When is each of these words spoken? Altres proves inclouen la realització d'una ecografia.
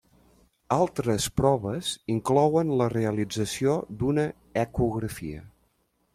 Altres 0.75 1.27
proves 1.41 1.91
inclouen 2.13 2.73
la 2.81 2.89
realització 2.95 3.77
d'una 4.01 4.27
ecografia. 4.65 5.47